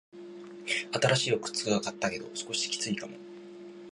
[0.65, 3.15] 新しい靴を買ったけど、少しきついかも。